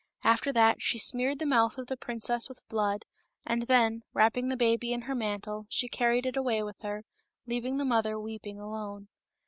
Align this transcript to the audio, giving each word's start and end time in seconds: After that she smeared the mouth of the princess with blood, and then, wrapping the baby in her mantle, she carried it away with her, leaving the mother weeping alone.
After 0.23 0.51
that 0.53 0.81
she 0.81 0.97
smeared 0.97 1.37
the 1.37 1.45
mouth 1.45 1.77
of 1.77 1.85
the 1.85 1.95
princess 1.95 2.49
with 2.49 2.67
blood, 2.69 3.05
and 3.45 3.61
then, 3.67 4.01
wrapping 4.15 4.49
the 4.49 4.57
baby 4.57 4.93
in 4.93 5.01
her 5.01 5.13
mantle, 5.13 5.67
she 5.69 5.87
carried 5.87 6.25
it 6.25 6.35
away 6.35 6.63
with 6.63 6.79
her, 6.81 7.05
leaving 7.45 7.77
the 7.77 7.85
mother 7.85 8.19
weeping 8.19 8.59
alone. 8.59 9.09